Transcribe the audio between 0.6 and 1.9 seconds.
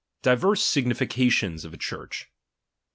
significations of a